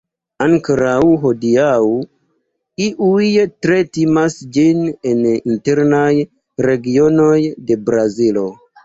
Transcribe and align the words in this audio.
Ankoraŭ 0.43 1.01
hodiaŭ, 1.25 1.89
iuj 2.85 3.27
tre 3.65 3.77
timas 3.99 4.39
ĝin 4.57 4.81
en 5.11 5.21
internaj 5.57 6.01
regionoj 6.69 7.37
de 7.69 7.79
Brazilo. 7.93 8.49